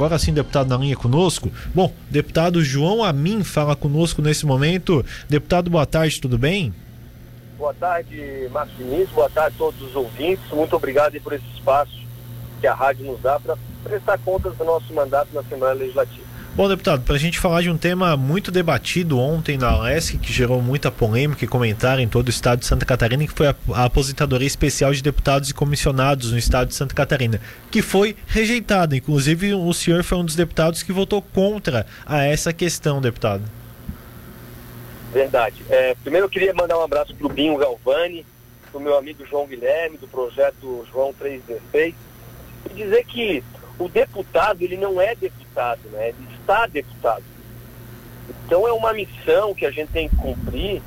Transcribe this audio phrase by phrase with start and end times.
[0.00, 1.50] Agora sim, deputado na linha conosco.
[1.74, 5.04] Bom, deputado João Amin fala conosco nesse momento.
[5.28, 6.72] Deputado, boa tarde, tudo bem?
[7.58, 8.76] Boa tarde, Marcos
[9.12, 10.48] boa tarde a todos os ouvintes.
[10.52, 11.98] Muito obrigado por esse espaço
[12.60, 16.27] que a rádio nos dá para prestar contas do nosso mandato na Assembleia Legislativa.
[16.54, 20.32] Bom, deputado, para a gente falar de um tema muito debatido ontem na LESC, que
[20.32, 23.54] gerou muita polêmica e comentário em todo o estado de Santa Catarina, que foi a,
[23.74, 27.40] a aposentadoria especial de deputados e comissionados no estado de Santa Catarina,
[27.70, 28.96] que foi rejeitada.
[28.96, 33.44] Inclusive, o senhor foi um dos deputados que votou contra a essa questão, deputado.
[35.12, 35.62] Verdade.
[35.70, 38.26] É, primeiro eu queria mandar um abraço para o Binho Galvani,
[38.70, 41.94] para o meu amigo João Guilherme, do projeto João 316,
[42.70, 43.44] e dizer que
[43.78, 46.08] o deputado, ele não é deputado, né?
[46.08, 47.22] Ele está deputado.
[48.46, 50.80] Então é uma missão que a gente tem que cumprir,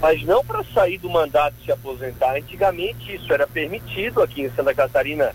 [0.00, 2.36] mas não para sair do mandato e se aposentar.
[2.36, 5.34] Antigamente isso era permitido aqui em Santa Catarina,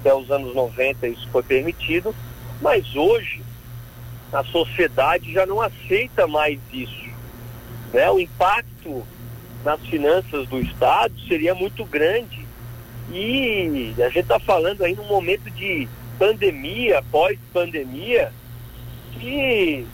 [0.00, 2.14] até os anos 90 isso foi permitido,
[2.60, 3.42] mas hoje
[4.32, 7.10] a sociedade já não aceita mais isso.
[7.92, 8.08] Né?
[8.08, 9.04] O impacto
[9.64, 12.46] nas finanças do Estado seria muito grande.
[13.10, 15.86] E a gente está falando aí num momento de
[16.18, 18.32] pandemia, pós-pandemia,
[19.18, 19.86] que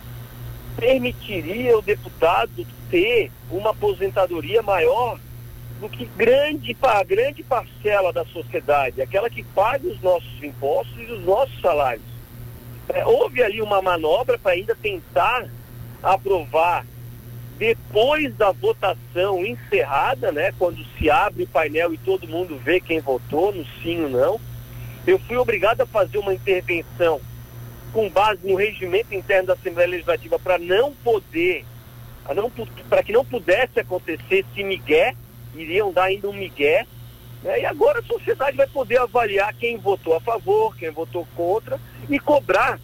[0.77, 5.19] permitiria o deputado ter uma aposentadoria maior
[5.81, 11.13] do que grande, a grande parcela da sociedade, aquela que paga os nossos impostos e
[11.13, 12.05] os nossos salários.
[12.89, 15.49] É, houve ali uma manobra para ainda tentar
[16.03, 16.87] aprovar
[17.59, 23.01] depois da votação encerrada, né, quando se abre o painel e todo mundo vê quem
[23.01, 24.41] votou, no sim ou não,
[25.07, 27.21] eu fui obrigado a fazer uma intervenção
[27.93, 31.65] com base no regimento interno da Assembleia Legislativa para não poder,
[32.89, 35.15] para que não pudesse acontecer se migué,
[35.55, 36.87] iriam dar ainda um migué,
[37.43, 37.61] né?
[37.61, 42.19] e agora a sociedade vai poder avaliar quem votou a favor, quem votou contra e
[42.19, 42.79] cobrar,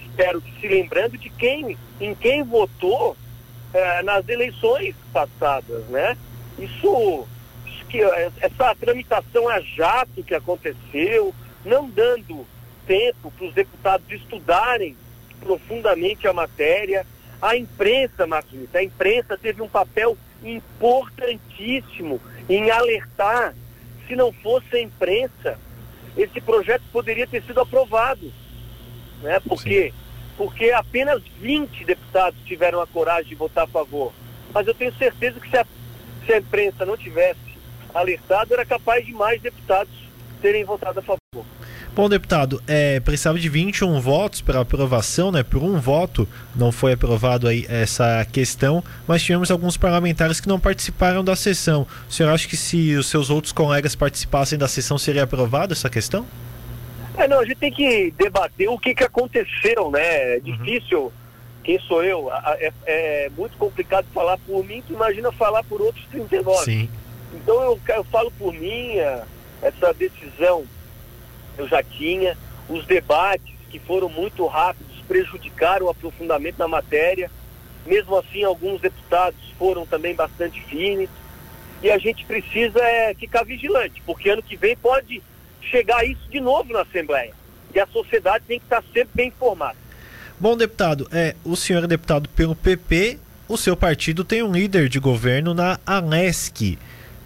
[0.00, 3.16] espero que se lembrando de quem, em quem votou
[3.72, 6.16] eh, nas eleições passadas, né?
[6.58, 7.26] Isso,
[7.66, 8.02] isso que
[8.40, 11.34] essa tramitação a jato que aconteceu,
[11.64, 12.46] não dando
[12.90, 14.96] tempo para os deputados estudarem
[15.38, 17.06] profundamente a matéria.
[17.40, 23.54] A imprensa, Marquinhos, a imprensa teve um papel importantíssimo em alertar.
[24.08, 25.56] Se não fosse a imprensa,
[26.16, 28.32] esse projeto poderia ter sido aprovado.
[29.22, 29.38] Né?
[29.38, 29.94] Por quê?
[30.36, 34.12] Porque apenas 20 deputados tiveram a coragem de votar a favor.
[34.52, 35.64] Mas eu tenho certeza que se a,
[36.26, 37.56] se a imprensa não tivesse
[37.94, 39.94] alertado, era capaz de mais deputados
[40.42, 41.20] terem votado a favor.
[41.92, 45.42] Bom, deputado, é, precisava de 21 votos para aprovação, né?
[45.42, 50.60] Por um voto não foi aprovado aí essa questão, mas tivemos alguns parlamentares que não
[50.60, 51.86] participaram da sessão.
[52.08, 55.90] O senhor acha que se os seus outros colegas participassem da sessão seria aprovada essa
[55.90, 56.24] questão?
[57.16, 60.36] É, não, a gente tem que debater o que, que aconteceu, né?
[60.36, 60.42] É uhum.
[60.42, 61.12] difícil, uhum.
[61.64, 62.30] quem sou eu?
[62.32, 66.64] É, é, muito complicado falar por mim, que imagina falar por outros 39.
[66.64, 66.88] Sim.
[67.34, 68.92] Então eu, eu falo por mim,
[69.60, 70.64] essa decisão
[71.56, 72.36] eu já tinha.
[72.68, 77.30] Os debates que foram muito rápidos prejudicaram o aprofundamento na matéria.
[77.86, 81.08] Mesmo assim, alguns deputados foram também bastante firmes.
[81.82, 85.22] E a gente precisa é, ficar vigilante, porque ano que vem pode
[85.62, 87.32] chegar isso de novo na Assembleia.
[87.74, 89.76] E a sociedade tem que estar sempre bem informada.
[90.38, 93.18] Bom, deputado, é, o senhor é deputado pelo PP,
[93.48, 96.78] o seu partido tem um líder de governo na ANESC.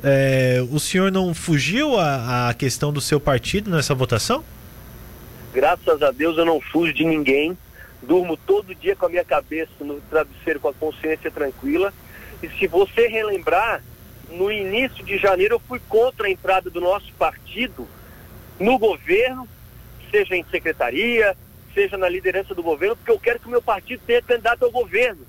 [0.06, 4.44] É, o senhor não fugiu à, à questão do seu partido nessa votação?
[5.54, 7.56] Graças a Deus eu não fujo de ninguém.
[8.02, 11.90] Durmo todo dia com a minha cabeça no travesseiro com a consciência tranquila.
[12.42, 13.82] E se você relembrar,
[14.30, 17.88] no início de janeiro eu fui contra a entrada do nosso partido
[18.60, 19.48] no governo,
[20.10, 21.34] seja em secretaria,
[21.72, 24.70] seja na liderança do governo, porque eu quero que o meu partido tenha candidato ao
[24.70, 25.22] governo.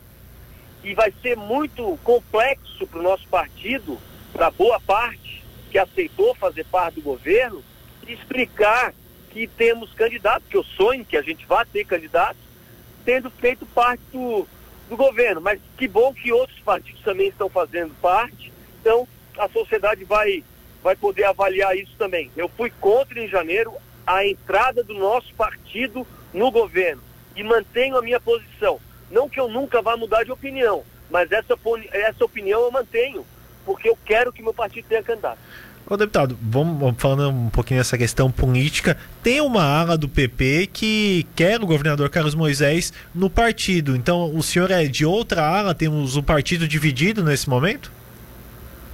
[0.84, 3.98] E vai ser muito complexo para o nosso partido
[4.36, 5.42] para boa parte
[5.72, 7.64] que aceitou fazer parte do governo,
[8.06, 8.94] explicar
[9.32, 12.42] que temos candidatos, que eu sonho que a gente vá ter candidatos,
[13.06, 14.46] tendo feito parte do,
[14.90, 15.40] do governo.
[15.40, 18.52] Mas que bom que outros partidos também estão fazendo parte,
[18.82, 20.44] então a sociedade vai,
[20.84, 22.30] vai poder avaliar isso também.
[22.36, 23.74] Eu fui contra em janeiro
[24.06, 27.02] a entrada do nosso partido no governo
[27.36, 28.82] e mantenho a minha posição.
[29.10, 31.58] Não que eu nunca vá mudar de opinião, mas essa,
[31.92, 33.26] essa opinião eu mantenho
[33.66, 35.40] porque eu quero que meu partido tenha candidato.
[35.88, 38.98] Ô deputado, vamos falando um pouquinho dessa questão política.
[39.22, 43.96] Tem uma ala do PP que quer o governador Carlos Moisés no partido.
[43.96, 45.76] Então, o senhor é de outra ala?
[45.76, 47.92] Temos o um partido dividido nesse momento?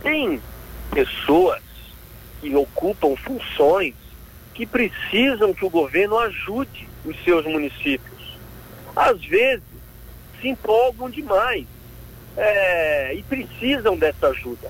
[0.03, 0.41] Tem
[0.91, 1.61] pessoas
[2.41, 3.93] que ocupam funções
[4.53, 6.89] que precisam que o governo ajude.
[7.05, 8.37] os seus municípios.
[8.95, 9.63] Às vezes
[10.39, 11.65] se empolgam demais
[12.37, 14.69] é, e precisam dessa ajuda.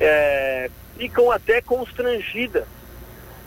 [0.00, 2.66] É, ficam até constrangidas.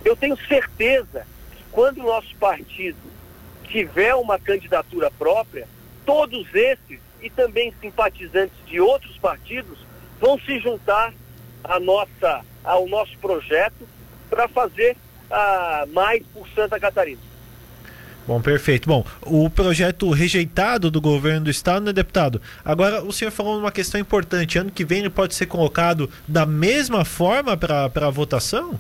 [0.04, 2.98] Eu tenho certeza que quando o nosso partido
[3.68, 5.68] tiver uma candidatura própria,
[6.06, 9.80] todos esses e também simpatizantes de outros partidos
[10.20, 11.14] vão se juntar
[11.64, 13.88] à nossa, ao nosso projeto
[14.30, 14.96] para fazer
[15.30, 17.22] uh, mais por Santa Catarina.
[18.28, 18.90] Bom, perfeito.
[18.90, 22.42] Bom, o projeto rejeitado do governo do estado, né, deputado?
[22.64, 24.60] Agora, o senhor falou uma questão importante.
[24.60, 28.78] Ano que vem ele pode ser colocado da mesma forma para a votação?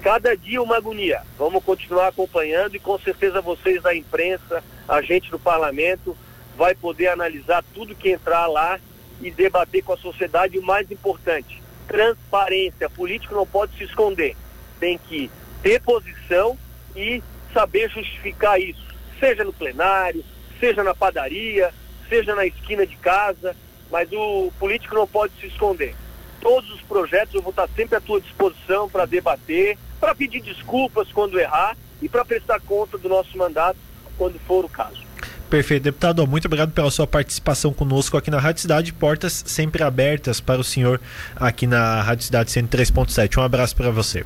[0.00, 1.20] Cada dia uma agonia.
[1.38, 6.16] Vamos continuar acompanhando e com certeza vocês da imprensa, a gente do parlamento,
[6.56, 8.80] vai poder analisar tudo que entrar lá
[9.20, 10.58] e debater com a sociedade.
[10.58, 12.88] O mais importante, transparência.
[12.88, 14.34] Político não pode se esconder.
[14.80, 15.30] Tem que
[15.62, 16.58] ter posição
[16.96, 18.82] e saber justificar isso,
[19.18, 20.24] seja no plenário,
[20.58, 21.72] seja na padaria,
[22.08, 23.56] seja na esquina de casa,
[23.90, 25.94] mas o político não pode se esconder.
[26.40, 31.12] Todos os projetos eu vou estar sempre à tua disposição para debater, para pedir desculpas
[31.12, 33.78] quando errar e para prestar conta do nosso mandato
[34.18, 35.00] quando for o caso.
[35.48, 36.26] Perfeito, deputado.
[36.26, 38.92] Muito obrigado pela sua participação conosco aqui na Rádio Cidade.
[38.92, 41.00] Portas sempre abertas para o senhor
[41.36, 43.38] aqui na Rádio Cidade 103.7.
[43.38, 44.24] Um abraço para você.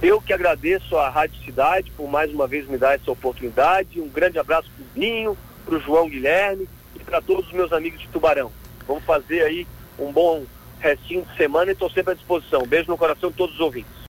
[0.00, 4.00] Eu que agradeço à Rádio Cidade por mais uma vez me dar essa oportunidade.
[4.00, 7.72] Um grande abraço para o Binho, para o João Guilherme e para todos os meus
[7.72, 8.52] amigos de Tubarão.
[8.86, 9.66] Vamos fazer aí
[9.98, 10.44] um bom
[10.78, 12.64] restinho de semana e estou sempre à disposição.
[12.64, 13.97] Beijo no coração de todos os ouvintes.